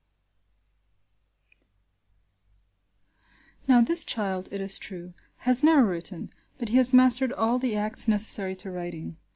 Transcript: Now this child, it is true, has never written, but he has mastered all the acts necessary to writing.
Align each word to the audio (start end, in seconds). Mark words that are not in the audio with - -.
Now 3.67 3.81
this 3.81 4.03
child, 4.03 4.49
it 4.51 4.59
is 4.59 4.79
true, 4.79 5.13
has 5.45 5.63
never 5.63 5.85
written, 5.85 6.31
but 6.57 6.69
he 6.69 6.77
has 6.77 6.91
mastered 6.91 7.31
all 7.31 7.59
the 7.59 7.75
acts 7.75 8.07
necessary 8.07 8.55
to 8.55 8.71
writing. 8.71 9.17